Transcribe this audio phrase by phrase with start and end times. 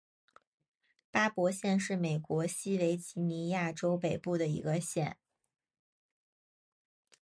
[1.11, 5.15] 巴伯县是美国西维吉尼亚州北部的一个县。